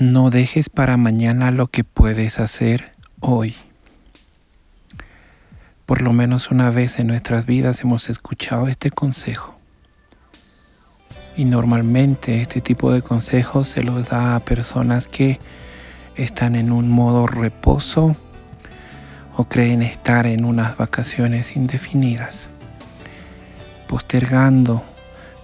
No 0.00 0.30
dejes 0.30 0.70
para 0.70 0.96
mañana 0.96 1.50
lo 1.50 1.66
que 1.66 1.84
puedes 1.84 2.40
hacer 2.40 2.94
hoy. 3.20 3.54
Por 5.84 6.00
lo 6.00 6.14
menos 6.14 6.50
una 6.50 6.70
vez 6.70 6.98
en 6.98 7.08
nuestras 7.08 7.44
vidas 7.44 7.82
hemos 7.82 8.08
escuchado 8.08 8.66
este 8.68 8.90
consejo. 8.90 9.54
Y 11.36 11.44
normalmente 11.44 12.40
este 12.40 12.62
tipo 12.62 12.90
de 12.92 13.02
consejos 13.02 13.68
se 13.68 13.82
los 13.82 14.08
da 14.08 14.36
a 14.36 14.40
personas 14.40 15.06
que 15.06 15.38
están 16.16 16.54
en 16.54 16.72
un 16.72 16.88
modo 16.88 17.26
reposo 17.26 18.16
o 19.36 19.44
creen 19.44 19.82
estar 19.82 20.26
en 20.26 20.46
unas 20.46 20.78
vacaciones 20.78 21.56
indefinidas, 21.56 22.48
postergando 23.86 24.82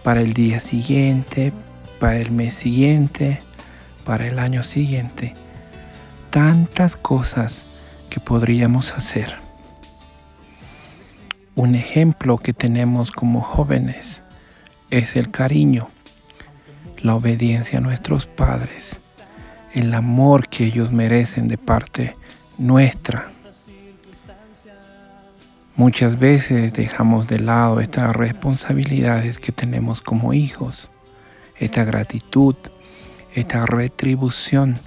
para 0.03 0.23
el 0.23 0.33
día 0.33 0.61
siguiente, 0.61 1.53
para 2.01 2.17
el 2.17 2.31
mes 2.31 2.55
siguiente, 2.55 3.43
para 4.07 4.29
el 4.29 4.39
año 4.39 4.63
siguiente. 4.63 5.35
Tantas 6.31 6.97
cosas 6.97 7.67
que 8.09 8.21
podríamos 8.21 8.93
hacer. 8.95 9.37
Un 11.57 11.75
ejemplo 11.75 12.39
que 12.39 12.53
tenemos 12.53 13.11
como 13.11 13.41
jóvenes 13.41 14.23
es 14.91 15.17
el 15.17 15.31
cariño, 15.31 15.91
la 16.99 17.17
obediencia 17.17 17.79
a 17.79 17.83
nuestros 17.83 18.27
padres, 18.27 18.99
el 19.75 19.93
amor 19.93 20.49
que 20.49 20.67
ellos 20.67 20.93
merecen 20.93 21.49
de 21.49 21.59
parte 21.59 22.17
nuestra. 22.59 23.31
Muchas 25.75 26.19
veces 26.19 26.73
dejamos 26.73 27.27
de 27.27 27.41
lado 27.41 27.81
estas 27.81 28.15
responsabilidades 28.15 29.39
que 29.39 29.53
tenemos 29.53 30.01
como 30.01 30.33
hijos, 30.33 30.91
esta 31.59 31.85
gratitud, 31.85 32.55
esta 33.37 33.67
retribución 33.67 34.79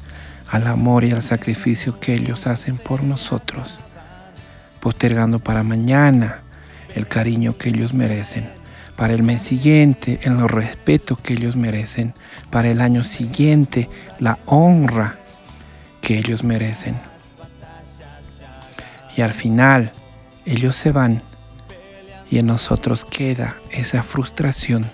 al 0.49 0.65
amor 0.67 1.03
y 1.03 1.11
al 1.11 1.21
sacrificio 1.21 1.99
que 1.99 2.15
ellos 2.15 2.47
hacen 2.47 2.77
por 2.77 3.03
nosotros, 3.03 3.81
postergando 4.79 5.39
para 5.39 5.63
mañana 5.63 6.41
el 6.95 7.07
cariño 7.07 7.57
que 7.57 7.69
ellos 7.69 7.93
merecen, 7.93 8.49
para 8.95 9.13
el 9.13 9.21
mes 9.21 9.43
siguiente 9.43 10.19
el 10.23 10.49
respeto 10.49 11.15
que 11.15 11.33
ellos 11.33 11.55
merecen, 11.55 12.15
para 12.49 12.69
el 12.69 12.81
año 12.81 13.03
siguiente 13.03 13.87
la 14.17 14.39
honra 14.45 15.19
que 16.01 16.17
ellos 16.17 16.43
merecen. 16.43 16.97
Y 19.15 19.21
al 19.21 19.33
final 19.33 19.91
ellos 20.45 20.75
se 20.75 20.91
van 20.91 21.21
y 22.31 22.39
en 22.39 22.47
nosotros 22.47 23.05
queda 23.05 23.57
esa 23.69 24.01
frustración 24.01 24.85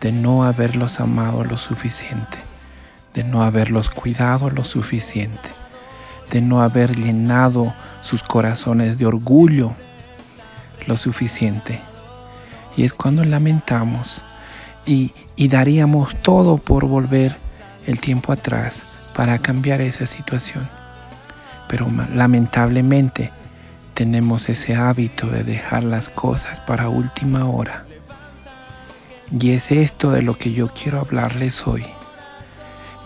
de 0.00 0.12
no 0.12 0.44
haberlos 0.44 1.00
amado 1.00 1.42
lo 1.44 1.58
suficiente 1.58 2.43
de 3.14 3.22
no 3.22 3.42
haberlos 3.42 3.90
cuidado 3.90 4.50
lo 4.50 4.64
suficiente, 4.64 5.48
de 6.30 6.42
no 6.42 6.60
haber 6.60 6.96
llenado 6.96 7.72
sus 8.00 8.22
corazones 8.22 8.98
de 8.98 9.06
orgullo 9.06 9.74
lo 10.86 10.96
suficiente. 10.96 11.80
Y 12.76 12.84
es 12.84 12.92
cuando 12.92 13.24
lamentamos 13.24 14.22
y, 14.84 15.14
y 15.36 15.48
daríamos 15.48 16.14
todo 16.20 16.58
por 16.58 16.86
volver 16.86 17.36
el 17.86 18.00
tiempo 18.00 18.32
atrás 18.32 18.82
para 19.14 19.38
cambiar 19.38 19.80
esa 19.80 20.06
situación. 20.06 20.68
Pero 21.68 21.86
lamentablemente 22.12 23.30
tenemos 23.94 24.48
ese 24.48 24.74
hábito 24.74 25.28
de 25.28 25.44
dejar 25.44 25.84
las 25.84 26.08
cosas 26.08 26.58
para 26.60 26.88
última 26.88 27.46
hora. 27.46 27.84
Y 29.30 29.52
es 29.52 29.70
esto 29.70 30.10
de 30.10 30.22
lo 30.22 30.36
que 30.36 30.52
yo 30.52 30.68
quiero 30.68 31.00
hablarles 31.00 31.66
hoy 31.66 31.84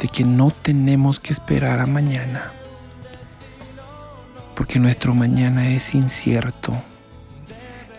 de 0.01 0.09
que 0.09 0.25
no 0.25 0.51
tenemos 0.51 1.21
que 1.21 1.33
esperar 1.33 1.81
a 1.81 1.87
mañana, 1.87 2.53
porque 4.55 4.79
nuestro 4.79 5.15
mañana 5.15 5.69
es 5.69 5.95
incierto. 5.95 6.73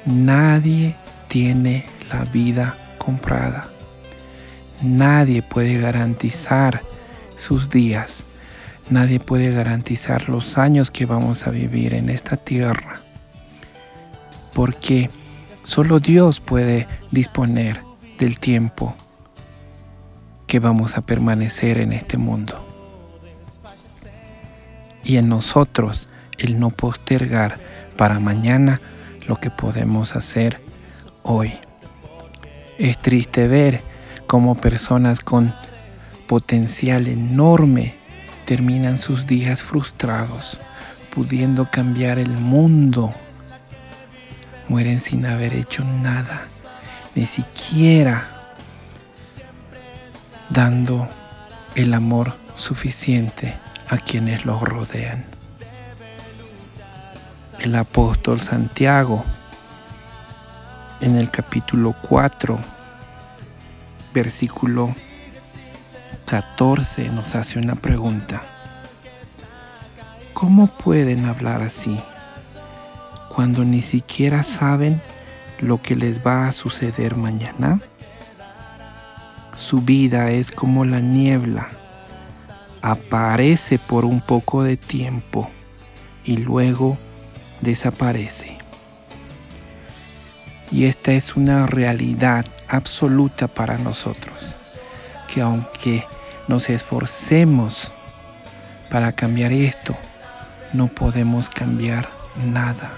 Nadie 0.05 0.95
tiene 1.27 1.85
la 2.09 2.25
vida 2.25 2.75
comprada. 2.97 3.67
Nadie 4.81 5.41
puede 5.41 5.77
garantizar 5.79 6.81
sus 7.37 7.69
días. 7.69 8.23
Nadie 8.89 9.19
puede 9.19 9.51
garantizar 9.51 10.29
los 10.29 10.57
años 10.57 10.89
que 10.89 11.05
vamos 11.05 11.47
a 11.47 11.51
vivir 11.51 11.93
en 11.93 12.09
esta 12.09 12.37
tierra. 12.37 13.01
Porque 14.53 15.09
solo 15.63 15.99
Dios 15.99 16.39
puede 16.39 16.87
disponer 17.11 17.81
del 18.17 18.39
tiempo 18.39 18.95
que 20.49 20.57
vamos 20.57 20.97
a 20.97 21.01
permanecer 21.01 21.77
en 21.77 21.93
este 21.93 22.17
mundo. 22.17 22.65
Y 25.03 25.17
en 25.17 25.29
nosotros 25.29 26.07
el 26.39 26.59
no 26.59 26.71
postergar 26.71 27.59
para 27.95 28.19
mañana 28.19 28.81
lo 29.27 29.35
que 29.35 29.51
podemos 29.51 30.15
hacer 30.15 30.59
hoy. 31.21 31.53
Es 32.79 32.97
triste 32.97 33.47
ver 33.47 33.83
cómo 34.25 34.55
personas 34.55 35.19
con 35.19 35.53
potencial 36.25 37.07
enorme 37.07 37.93
terminan 38.45 38.97
sus 38.97 39.27
días 39.27 39.61
frustrados, 39.61 40.57
pudiendo 41.13 41.69
cambiar 41.69 42.17
el 42.17 42.31
mundo. 42.31 43.13
Mueren 44.67 44.99
sin 44.99 45.27
haber 45.27 45.53
hecho 45.53 45.83
nada, 45.83 46.41
ni 47.13 47.27
siquiera 47.27 48.38
dando 50.49 51.07
el 51.75 51.93
amor 51.93 52.33
suficiente 52.55 53.57
a 53.87 53.97
quienes 53.97 54.45
los 54.45 54.61
rodean. 54.61 55.25
El 57.59 57.75
apóstol 57.75 58.39
Santiago 58.41 59.23
en 61.01 61.15
el 61.15 61.29
capítulo 61.29 61.95
4, 62.01 62.59
versículo 64.13 64.93
14 66.25 67.09
nos 67.09 67.35
hace 67.35 67.59
una 67.59 67.75
pregunta. 67.75 68.41
¿Cómo 70.33 70.67
pueden 70.67 71.25
hablar 71.25 71.61
así 71.61 71.99
cuando 73.29 73.65
ni 73.65 73.81
siquiera 73.81 74.43
saben 74.43 75.01
lo 75.59 75.81
que 75.81 75.95
les 75.95 76.25
va 76.25 76.47
a 76.47 76.51
suceder 76.53 77.15
mañana? 77.15 77.79
Su 79.59 79.81
vida 79.81 80.31
es 80.31 80.51
como 80.51 80.85
la 80.85 81.01
niebla. 81.01 81.67
Aparece 82.81 83.77
por 83.77 84.05
un 84.05 84.21
poco 84.21 84.63
de 84.63 84.77
tiempo 84.77 85.51
y 86.23 86.37
luego 86.37 86.97
desaparece. 87.59 88.57
Y 90.71 90.85
esta 90.85 91.11
es 91.11 91.35
una 91.35 91.67
realidad 91.67 92.45
absoluta 92.69 93.49
para 93.49 93.77
nosotros, 93.77 94.55
que 95.31 95.41
aunque 95.41 96.05
nos 96.47 96.69
esforcemos 96.69 97.91
para 98.89 99.11
cambiar 99.11 99.51
esto, 99.51 99.93
no 100.71 100.87
podemos 100.87 101.49
cambiar 101.49 102.09
nada. 102.45 102.93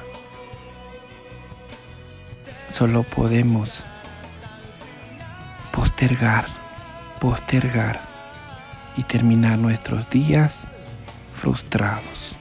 Solo 2.69 3.01
podemos 3.01 3.83
postergar, 5.81 6.45
postergar 7.19 7.99
y 8.95 9.01
terminar 9.01 9.57
nuestros 9.57 10.07
días 10.11 10.67
frustrados. 11.35 12.35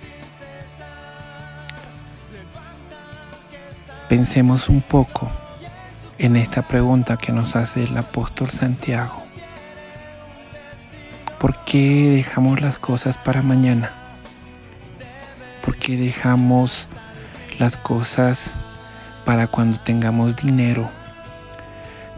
Pensemos 4.11 4.69
un 4.69 4.83
poco 4.83 5.31
en 6.19 6.37
esta 6.37 6.61
pregunta 6.61 7.17
que 7.17 7.33
nos 7.33 7.57
hace 7.57 7.85
el 7.85 7.97
apóstol 7.97 8.51
Santiago. 8.51 9.23
¿Por 11.39 11.65
qué 11.65 12.11
dejamos 12.11 12.61
las 12.61 12.79
cosas 12.79 13.17
para 13.17 13.41
mañana? 13.41 13.91
¿Por 15.65 15.79
qué 15.79 15.97
dejamos 15.97 16.89
las 17.59 17.79
cosas 17.79 18.51
para 19.25 19.47
cuando 19.47 19.81
tengamos 19.81 20.37
dinero? 20.37 20.91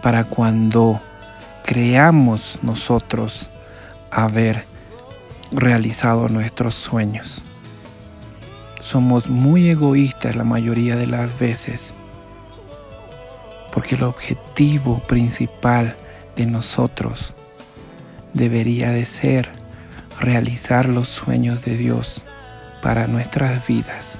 para 0.02 0.24
cuando 0.24 1.00
creamos 1.64 2.58
nosotros 2.62 3.50
haber 4.10 4.64
realizado 5.50 6.28
nuestros 6.28 6.74
sueños. 6.74 7.42
Somos 8.80 9.28
muy 9.28 9.68
egoístas 9.68 10.36
la 10.36 10.44
mayoría 10.44 10.96
de 10.96 11.06
las 11.06 11.38
veces 11.38 11.94
porque 13.72 13.94
el 13.94 14.02
objetivo 14.02 14.98
principal 15.00 15.96
de 16.36 16.46
nosotros 16.46 17.34
debería 18.34 18.90
de 18.90 19.04
ser 19.04 19.48
realizar 20.20 20.88
los 20.88 21.08
sueños 21.08 21.64
de 21.64 21.76
Dios 21.76 22.22
para 22.82 23.06
nuestras 23.06 23.66
vidas 23.66 24.18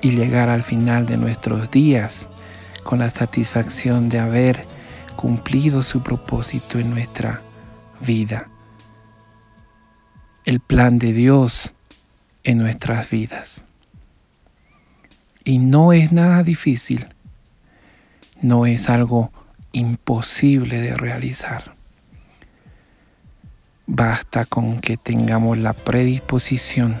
y 0.00 0.10
llegar 0.10 0.48
al 0.48 0.62
final 0.62 1.06
de 1.06 1.16
nuestros 1.16 1.70
días 1.70 2.26
con 2.82 2.98
la 2.98 3.10
satisfacción 3.10 4.08
de 4.08 4.18
haber 4.18 4.66
cumplido 5.16 5.82
su 5.82 6.02
propósito 6.02 6.78
en 6.78 6.90
nuestra 6.90 7.40
vida 8.00 8.48
el 10.44 10.60
plan 10.60 10.98
de 10.98 11.12
Dios 11.12 11.74
en 12.42 12.58
nuestras 12.58 13.08
vidas. 13.10 13.62
Y 15.44 15.58
no 15.58 15.92
es 15.92 16.12
nada 16.12 16.42
difícil, 16.42 17.08
no 18.40 18.66
es 18.66 18.88
algo 18.88 19.32
imposible 19.72 20.80
de 20.80 20.94
realizar. 20.94 21.74
Basta 23.86 24.44
con 24.44 24.80
que 24.80 24.96
tengamos 24.96 25.58
la 25.58 25.72
predisposición 25.72 27.00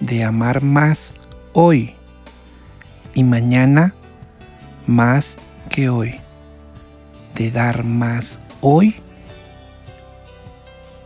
de 0.00 0.24
amar 0.24 0.62
más 0.62 1.14
hoy 1.52 1.96
y 3.14 3.22
mañana 3.22 3.94
más 4.86 5.36
que 5.70 5.88
hoy, 5.88 6.20
de 7.34 7.50
dar 7.50 7.84
más 7.84 8.38
hoy 8.60 8.96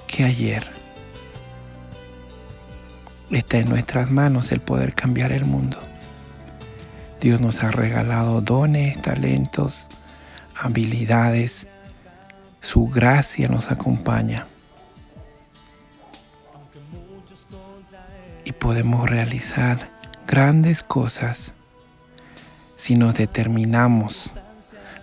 que 0.07 0.25
ayer. 0.25 0.65
Está 3.31 3.59
en 3.59 3.69
nuestras 3.69 4.11
manos 4.11 4.53
el 4.53 4.61
poder 4.61 4.95
cambiar 4.95 5.33
el 5.33 5.45
mundo. 5.45 5.79
Dios 7.21 7.41
nos 7.41 7.63
ha 7.63 7.71
regalado 7.71 8.41
dones, 8.41 9.01
talentos, 9.03 9.87
habilidades. 10.57 11.67
Su 12.61 12.89
gracia 12.89 13.49
nos 13.49 13.71
acompaña. 13.71 14.47
Y 18.45 18.53
podemos 18.53 19.09
realizar 19.11 19.91
grandes 20.27 20.83
cosas 20.83 21.53
si 22.79 22.95
nos 22.95 23.17
determinamos 23.17 24.33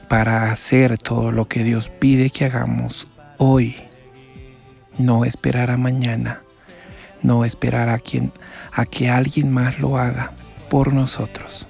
para 0.07 0.49
hacer 0.51 0.97
todo 0.97 1.31
lo 1.31 1.47
que 1.47 1.63
Dios 1.63 1.89
pide 1.89 2.31
que 2.31 2.45
hagamos 2.45 3.07
hoy. 3.37 3.75
No 4.97 5.25
esperar 5.25 5.69
a 5.69 5.77
mañana, 5.77 6.41
no 7.21 7.43
esperar 7.43 7.89
a, 7.89 7.99
quien, 7.99 8.31
a 8.71 8.85
que 8.85 9.09
alguien 9.09 9.51
más 9.51 9.79
lo 9.79 9.97
haga 9.97 10.31
por 10.69 10.93
nosotros. 10.93 11.67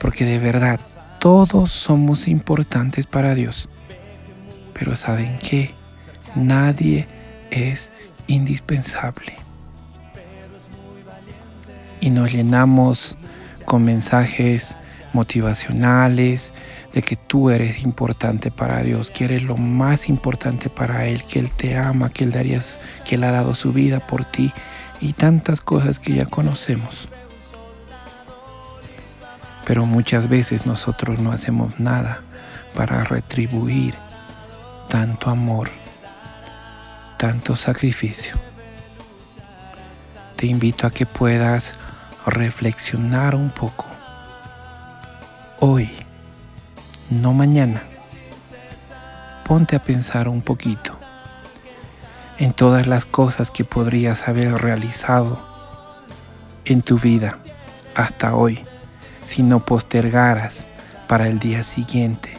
Porque 0.00 0.26
de 0.26 0.38
verdad, 0.38 0.78
todos 1.18 1.72
somos 1.72 2.28
importantes 2.28 3.06
para 3.06 3.34
Dios. 3.34 3.70
Pero 4.74 4.96
¿saben 4.96 5.38
qué? 5.38 5.72
Nadie 6.34 7.08
es 7.50 7.90
indispensable. 8.26 9.34
Y 12.02 12.10
nos 12.10 12.30
llenamos 12.32 13.16
mensajes 13.78 14.76
motivacionales, 15.12 16.52
de 16.94 17.02
que 17.02 17.16
tú 17.16 17.50
eres 17.50 17.82
importante 17.82 18.52
para 18.52 18.82
Dios, 18.82 19.10
que 19.10 19.24
eres 19.24 19.42
lo 19.42 19.56
más 19.56 20.08
importante 20.08 20.70
para 20.70 21.06
Él, 21.06 21.24
que 21.24 21.40
Él 21.40 21.50
te 21.50 21.76
ama, 21.76 22.08
que 22.08 22.22
Él, 22.22 22.30
darías, 22.30 22.76
que 23.04 23.16
Él 23.16 23.24
ha 23.24 23.32
dado 23.32 23.54
su 23.54 23.72
vida 23.72 23.98
por 23.98 24.24
ti 24.24 24.52
y 25.00 25.12
tantas 25.12 25.60
cosas 25.60 25.98
que 25.98 26.14
ya 26.14 26.24
conocemos. 26.24 27.08
Pero 29.66 29.86
muchas 29.86 30.28
veces 30.28 30.66
nosotros 30.66 31.18
no 31.18 31.32
hacemos 31.32 31.80
nada 31.80 32.22
para 32.76 33.02
retribuir 33.02 33.94
tanto 34.88 35.30
amor, 35.30 35.70
tanto 37.18 37.56
sacrificio. 37.56 38.36
Te 40.36 40.46
invito 40.46 40.86
a 40.86 40.90
que 40.90 41.06
puedas 41.06 41.74
reflexionar 42.30 43.34
un 43.34 43.50
poco 43.50 43.86
hoy, 45.60 45.90
no 47.10 47.32
mañana. 47.32 47.82
Ponte 49.44 49.76
a 49.76 49.82
pensar 49.82 50.28
un 50.28 50.40
poquito 50.40 50.98
en 52.38 52.52
todas 52.52 52.86
las 52.86 53.04
cosas 53.04 53.50
que 53.50 53.64
podrías 53.64 54.26
haber 54.28 54.52
realizado 54.54 55.38
en 56.64 56.82
tu 56.82 56.98
vida 56.98 57.38
hasta 57.94 58.34
hoy 58.34 58.64
si 59.26 59.42
no 59.42 59.64
postergaras 59.64 60.64
para 61.06 61.28
el 61.28 61.38
día 61.38 61.62
siguiente, 61.62 62.30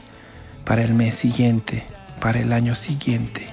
para 0.65 0.83
el 0.83 0.93
mes 0.93 1.13
siguiente, 1.13 1.85
para 2.19 2.39
el 2.39 2.53
año 2.53 2.75
siguiente. 2.75 3.47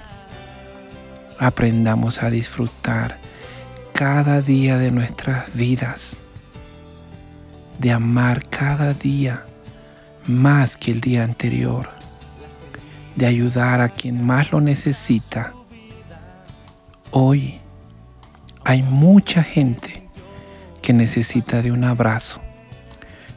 Aprendamos 1.39 2.23
a 2.23 2.31
disfrutar 2.31 3.19
cada 4.05 4.41
día 4.41 4.79
de 4.79 4.91
nuestras 4.91 5.55
vidas, 5.55 6.17
de 7.79 7.93
amar 7.93 8.49
cada 8.49 8.95
día 8.95 9.45
más 10.27 10.77
que 10.77 10.91
el 10.91 11.01
día 11.01 11.23
anterior, 11.23 11.89
de 13.15 13.27
ayudar 13.27 13.81
a 13.81 13.91
quien 13.91 14.27
más 14.27 14.51
lo 14.51 14.61
necesita. 14.61 15.53
Hoy 17.13 17.61
hay 18.65 18.83
mucha 18.83 19.45
gente 19.45 20.03
que 20.83 20.93
necesita 20.93 21.63
de 21.63 21.71
un 21.71 21.85
abrazo, 21.85 22.41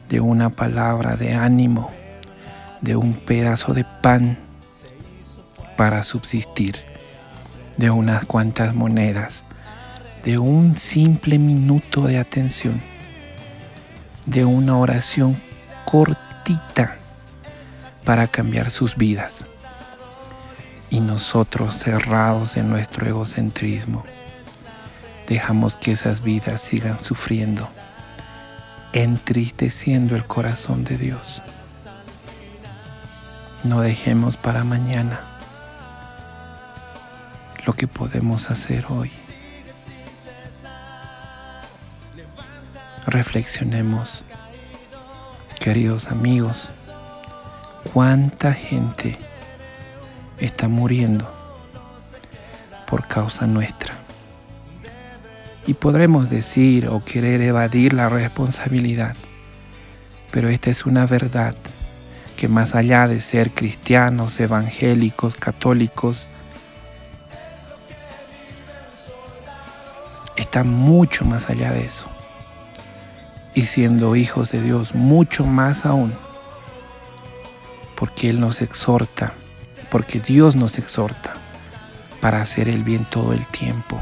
de 0.08 0.18
una 0.18 0.50
palabra 0.50 1.14
de 1.14 1.32
ánimo, 1.32 1.92
de 2.80 2.96
un 2.96 3.12
pedazo 3.12 3.72
de 3.72 3.84
pan 4.02 4.36
para 5.76 6.02
subsistir, 6.02 6.74
de 7.76 7.90
unas 7.90 8.24
cuantas 8.24 8.74
monedas, 8.74 9.45
de 10.26 10.38
un 10.38 10.76
simple 10.76 11.38
minuto 11.38 12.02
de 12.02 12.18
atención, 12.18 12.82
de 14.26 14.44
una 14.44 14.76
oración 14.76 15.40
corta 15.84 16.96
para 18.04 18.26
cambiar 18.26 18.72
sus 18.72 18.96
vidas. 18.96 19.46
Y 20.90 20.98
nosotros, 20.98 21.78
cerrados 21.78 22.56
en 22.56 22.68
nuestro 22.68 23.06
egocentrismo, 23.06 24.04
dejamos 25.28 25.76
que 25.76 25.92
esas 25.92 26.24
vidas 26.24 26.60
sigan 26.60 27.00
sufriendo, 27.00 27.68
entristeciendo 28.92 30.16
el 30.16 30.26
corazón 30.26 30.82
de 30.82 30.98
Dios. 30.98 31.40
No 33.62 33.80
dejemos 33.80 34.36
para 34.36 34.64
mañana 34.64 35.20
lo 37.64 37.74
que 37.74 37.86
podemos 37.86 38.50
hacer 38.50 38.86
hoy. 38.88 39.12
Reflexionemos 43.06 44.24
queridos 45.60 46.08
amigos, 46.08 46.68
cuánta 47.92 48.52
gente 48.52 49.16
está 50.40 50.66
muriendo 50.66 51.24
por 52.88 53.06
causa 53.06 53.46
nuestra. 53.46 53.94
Y 55.68 55.74
podremos 55.74 56.30
decir 56.30 56.88
o 56.88 57.04
querer 57.04 57.42
evadir 57.42 57.92
la 57.92 58.08
responsabilidad, 58.08 59.14
pero 60.32 60.48
esta 60.48 60.70
es 60.70 60.84
una 60.84 61.06
verdad 61.06 61.54
que 62.36 62.48
más 62.48 62.74
allá 62.74 63.06
de 63.06 63.20
ser 63.20 63.52
cristianos, 63.52 64.40
evangélicos, 64.40 65.36
católicos, 65.36 66.28
está 70.34 70.64
mucho 70.64 71.24
más 71.24 71.48
allá 71.48 71.70
de 71.70 71.86
eso 71.86 72.15
y 73.56 73.64
siendo 73.64 74.16
hijos 74.16 74.52
de 74.52 74.60
Dios 74.60 74.94
mucho 74.94 75.46
más 75.46 75.86
aún, 75.86 76.12
porque 77.96 78.28
Él 78.28 78.38
nos 78.38 78.60
exhorta, 78.60 79.32
porque 79.90 80.20
Dios 80.20 80.56
nos 80.56 80.78
exhorta 80.78 81.32
para 82.20 82.42
hacer 82.42 82.68
el 82.68 82.84
bien 82.84 83.06
todo 83.06 83.32
el 83.32 83.44
tiempo. 83.46 83.98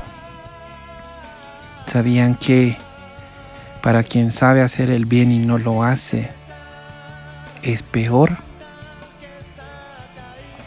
¿Sabían 1.87 2.34
que 2.34 2.76
para 3.80 4.02
quien 4.02 4.32
sabe 4.32 4.61
hacer 4.61 4.90
el 4.90 5.04
bien 5.04 5.30
y 5.30 5.38
no 5.38 5.58
lo 5.58 5.84
hace, 5.84 6.32
es 7.62 7.84
peor? 7.84 8.37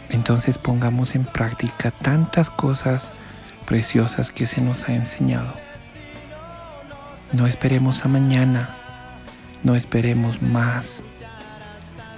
Entonces 0.10 0.58
pongamos 0.58 1.16
en 1.16 1.26
práctica 1.26 1.92
tantas 1.92 2.50
cosas 2.50 3.10
preciosas 3.66 4.32
que 4.32 4.48
se 4.48 4.62
nos 4.62 4.88
ha 4.88 4.94
enseñado. 4.94 5.54
No 7.34 7.48
esperemos 7.48 8.06
a 8.06 8.08
mañana 8.08 8.77
no 9.64 9.76
esperemos 9.76 10.42
más. 10.42 11.04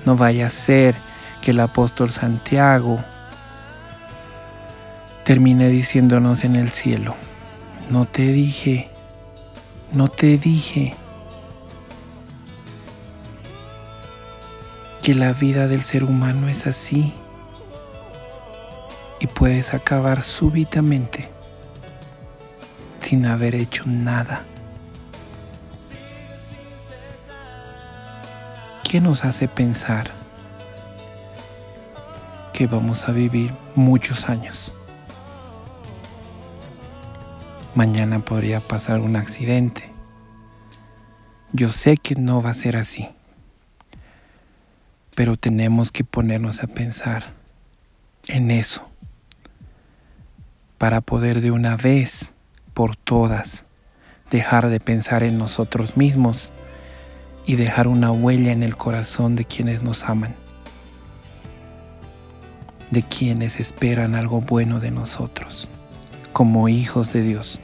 No 0.06 0.16
vaya 0.16 0.48
a 0.48 0.50
ser 0.50 0.96
que 1.42 1.52
el 1.52 1.60
apóstol 1.60 2.10
Santiago 2.10 3.00
termine 5.24 5.70
diciéndonos 5.70 6.44
en 6.44 6.56
el 6.56 6.70
cielo, 6.72 7.16
no 7.90 8.06
te 8.06 8.32
dije, 8.32 8.90
no 9.92 10.10
te 10.10 10.38
dije 10.38 10.96
que 15.04 15.14
la 15.14 15.34
vida 15.34 15.68
del 15.68 15.84
ser 15.84 16.04
humano 16.04 16.48
es 16.48 16.66
así 16.66 17.14
y 19.20 19.28
puedes 19.28 19.74
acabar 19.74 20.24
súbitamente 20.24 21.30
sin 23.02 23.26
haber 23.26 23.56
hecho 23.56 23.84
nada. 23.86 24.46
¿Qué 28.90 29.02
nos 29.02 29.24
hace 29.24 29.48
pensar 29.48 30.10
que 32.54 32.66
vamos 32.66 33.08
a 33.08 33.12
vivir 33.12 33.54
muchos 33.76 34.30
años? 34.30 34.74
Mañana 37.76 38.18
podría 38.18 38.60
pasar 38.60 39.00
un 39.02 39.16
accidente. 39.16 39.92
Yo 41.54 41.72
sé 41.72 41.98
que 41.98 42.16
no 42.16 42.42
va 42.42 42.50
a 42.50 42.56
ser 42.56 42.78
así, 42.78 43.10
pero 45.14 45.38
tenemos 45.38 45.92
que 45.92 46.04
ponernos 46.04 46.64
a 46.64 46.68
pensar 46.68 47.34
en 48.28 48.50
eso 48.50 48.90
para 50.80 51.02
poder 51.02 51.42
de 51.42 51.52
una 51.52 51.78
vez 51.78 52.32
por 52.74 52.96
todas 52.96 53.66
dejar 54.32 54.70
de 54.70 54.80
pensar 54.80 55.22
en 55.22 55.38
nosotros 55.38 55.96
mismos 55.96 56.52
y 57.50 57.56
dejar 57.56 57.88
una 57.88 58.12
huella 58.12 58.52
en 58.52 58.62
el 58.62 58.78
corazón 58.78 59.36
de 59.36 59.44
quienes 59.44 59.82
nos 59.82 60.04
aman, 60.04 60.36
de 62.92 63.02
quienes 63.02 63.60
esperan 63.60 64.14
algo 64.14 64.40
bueno 64.40 64.80
de 64.80 64.92
nosotros, 64.92 65.68
como 66.32 66.70
hijos 66.70 67.12
de 67.12 67.24
Dios, 67.24 67.60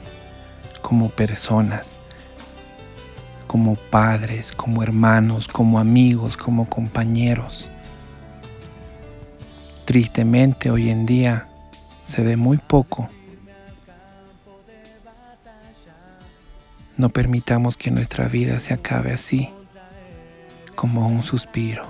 como 0.82 1.08
personas, 1.10 2.00
como 3.46 3.76
padres, 3.76 4.50
como 4.50 4.82
hermanos, 4.82 5.46
como 5.46 5.78
amigos, 5.78 6.36
como 6.36 6.68
compañeros. 6.68 7.68
Tristemente 9.84 10.72
hoy 10.72 10.90
en 10.90 11.06
día 11.06 11.46
se 12.02 12.24
ve 12.24 12.36
muy 12.36 12.56
poco. 12.56 13.08
No 16.96 17.10
permitamos 17.10 17.76
que 17.76 17.92
nuestra 17.92 18.26
vida 18.26 18.58
se 18.58 18.74
acabe 18.74 19.12
así, 19.12 19.52
como 20.76 21.08
un 21.08 21.24
suspiro. 21.24 21.84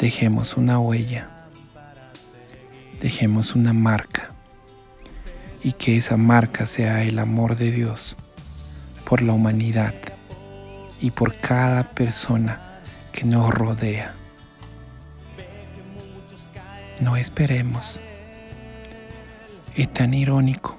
Dejemos 0.00 0.56
una 0.56 0.78
huella, 0.78 1.28
dejemos 3.00 3.54
una 3.54 3.72
marca 3.72 4.30
y 5.62 5.72
que 5.72 5.96
esa 5.96 6.16
marca 6.16 6.66
sea 6.66 7.02
el 7.02 7.18
amor 7.18 7.56
de 7.56 7.70
Dios 7.70 8.16
por 9.04 9.22
la 9.22 9.32
humanidad 9.32 9.94
y 11.00 11.10
por 11.10 11.34
cada 11.36 11.90
persona 11.90 12.80
que 13.12 13.24
nos 13.24 13.52
rodea. 13.52 14.14
No 17.00 17.16
esperemos. 17.16 18.00
Es 19.74 19.92
tan 19.92 20.14
irónico 20.14 20.77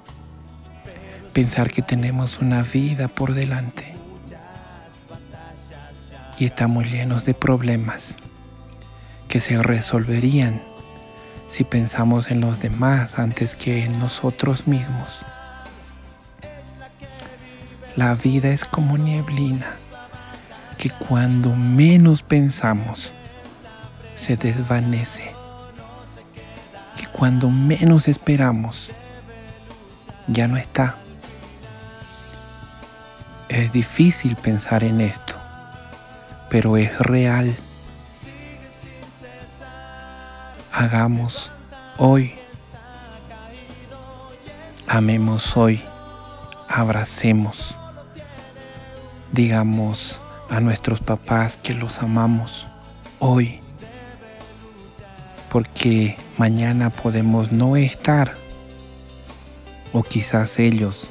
pensar 1.30 1.70
que 1.70 1.82
tenemos 1.82 2.40
una 2.40 2.62
vida 2.62 3.08
por 3.08 3.34
delante 3.34 3.94
y 6.38 6.46
estamos 6.46 6.90
llenos 6.90 7.24
de 7.24 7.34
problemas 7.34 8.16
que 9.28 9.40
se 9.40 9.62
resolverían 9.62 10.60
si 11.48 11.64
pensamos 11.64 12.30
en 12.30 12.40
los 12.40 12.60
demás 12.60 13.18
antes 13.18 13.54
que 13.54 13.84
en 13.84 13.98
nosotros 13.98 14.66
mismos. 14.66 15.22
La 17.96 18.14
vida 18.14 18.48
es 18.50 18.64
como 18.64 18.98
nieblina 18.98 19.66
que 20.78 20.90
cuando 20.90 21.54
menos 21.54 22.22
pensamos 22.22 23.12
se 24.16 24.36
desvanece, 24.36 25.32
que 26.96 27.06
cuando 27.06 27.50
menos 27.50 28.08
esperamos 28.08 28.90
ya 30.26 30.48
no 30.48 30.56
está. 30.56 30.96
Es 33.60 33.72
difícil 33.72 34.36
pensar 34.36 34.84
en 34.84 35.02
esto, 35.02 35.34
pero 36.48 36.78
es 36.78 36.98
real. 36.98 37.54
Hagamos 40.72 41.52
hoy. 41.98 42.36
Amemos 44.88 45.58
hoy. 45.58 45.82
Abracemos. 46.70 47.74
Digamos, 49.30 50.22
a 50.48 50.60
nuestros 50.60 51.00
papás 51.00 51.58
que 51.58 51.74
los 51.74 51.98
amamos 51.98 52.66
hoy, 53.18 53.60
porque 55.52 56.16
mañana 56.38 56.88
podemos 56.88 57.52
no 57.52 57.76
estar 57.76 58.36
o 59.92 60.02
quizás 60.02 60.58
ellos 60.58 61.10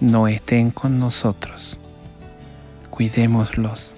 no 0.00 0.28
estén 0.28 0.70
con 0.70 0.98
nosotros. 0.98 1.78
Cuidémoslos, 2.90 3.94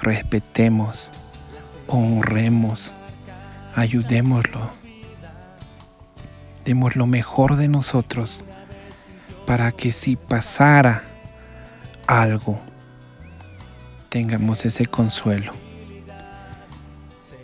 respetemos, 0.00 1.10
honremos, 1.86 2.92
ayudémoslo, 3.74 4.70
demos 6.64 6.96
lo 6.96 7.06
mejor 7.06 7.56
de 7.56 7.68
nosotros 7.68 8.44
para 9.46 9.72
que 9.72 9.92
si 9.92 10.16
pasara 10.16 11.04
algo 12.06 12.60
tengamos 14.08 14.64
ese 14.64 14.86
consuelo 14.86 15.52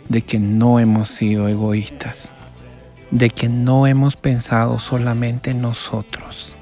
de 0.09 0.21
que 0.21 0.39
no 0.39 0.79
hemos 0.79 1.09
sido 1.09 1.47
egoístas, 1.47 2.31
de 3.11 3.29
que 3.29 3.49
no 3.49 3.87
hemos 3.87 4.15
pensado 4.15 4.79
solamente 4.79 5.51
en 5.51 5.61
nosotros, 5.61 6.53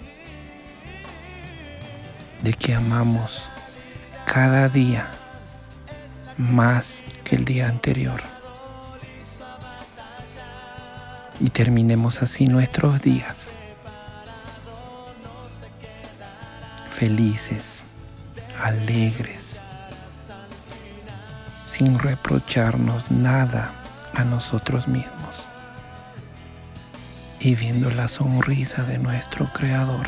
de 2.42 2.54
que 2.54 2.74
amamos 2.74 3.50
cada 4.25 4.70
día 4.70 5.08
más 6.38 7.01
que 7.24 7.36
el 7.36 7.46
día 7.46 7.68
anterior. 7.68 8.22
Y 11.39 11.50
terminemos 11.50 12.22
así 12.22 12.48
nuestros 12.48 13.01
días 13.01 13.50
felices, 16.96 17.84
alegres, 18.63 19.60
sin 21.68 22.00
reprocharnos 22.00 23.12
nada 23.12 23.72
a 24.13 24.24
nosotros 24.24 24.88
mismos 24.88 25.50
y 27.42 27.56
viendo 27.56 27.92
la 27.92 28.08
sonrisa 28.08 28.84
de 28.84 28.98
nuestro 28.98 29.51
Creador 29.51 30.08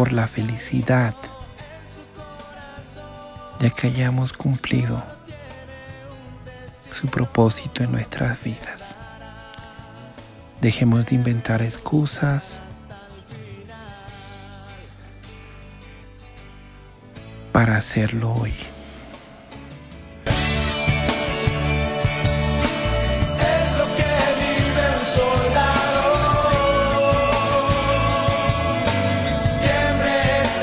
por 0.00 0.14
la 0.14 0.26
felicidad 0.26 1.14
de 3.58 3.70
que 3.70 3.88
hayamos 3.88 4.32
cumplido 4.32 5.04
su 6.90 7.06
propósito 7.08 7.84
en 7.84 7.92
nuestras 7.92 8.42
vidas. 8.42 8.96
Dejemos 10.62 11.04
de 11.04 11.16
inventar 11.16 11.60
excusas 11.60 12.62
para 17.52 17.76
hacerlo 17.76 18.32
hoy. 18.32 18.54